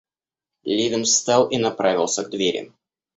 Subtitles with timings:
[0.63, 2.73] Левин встал и направился к двери.